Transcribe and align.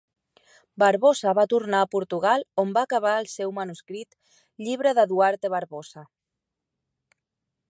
Barbosa 0.83 1.33
va 1.39 1.45
tornar 1.51 1.81
a 1.85 1.89
Portugal 1.97 2.47
on 2.65 2.73
va 2.79 2.85
acabar 2.89 3.13
el 3.19 3.31
seu 3.37 3.55
manuscrit 3.61 4.21
"Llibre 4.65 4.99
de 5.01 5.09
Duarte 5.13 5.57
Barbosa". 5.59 6.09